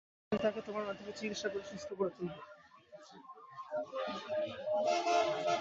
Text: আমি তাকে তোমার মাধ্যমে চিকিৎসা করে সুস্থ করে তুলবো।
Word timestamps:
আমি 0.31 0.39
তাকে 0.43 0.59
তোমার 0.67 0.83
মাধ্যমে 0.87 1.13
চিকিৎসা 1.19 1.47
করে 1.49 1.65
সুস্থ 1.71 1.89
করে 1.93 2.11
তুলবো। 2.17 2.39